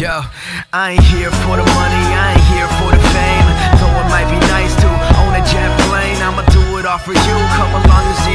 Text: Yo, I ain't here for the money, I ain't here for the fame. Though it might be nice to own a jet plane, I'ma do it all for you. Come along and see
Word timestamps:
Yo, 0.00 0.24
I 0.72 0.96
ain't 0.96 1.04
here 1.12 1.28
for 1.44 1.60
the 1.60 1.66
money, 1.76 2.04
I 2.16 2.32
ain't 2.32 2.48
here 2.56 2.70
for 2.80 2.88
the 2.88 3.04
fame. 3.12 3.48
Though 3.76 4.00
it 4.00 4.08
might 4.08 4.24
be 4.32 4.40
nice 4.48 4.72
to 4.80 4.88
own 5.20 5.36
a 5.36 5.44
jet 5.44 5.68
plane, 5.84 6.16
I'ma 6.24 6.40
do 6.48 6.80
it 6.80 6.88
all 6.88 6.96
for 6.96 7.12
you. 7.12 7.36
Come 7.60 7.68
along 7.68 8.08
and 8.08 8.16
see 8.24 8.29